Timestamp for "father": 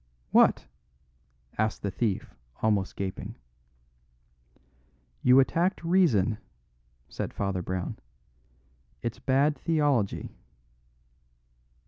7.35-7.61